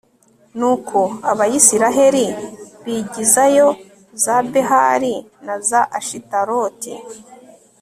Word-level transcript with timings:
nuko 0.57 0.99
abayisraheli 1.31 2.25
bigizayo 2.83 3.67
za 4.23 4.35
behali 4.51 5.13
na 5.45 5.55
za 5.69 5.81
ashitaroti 5.99 6.93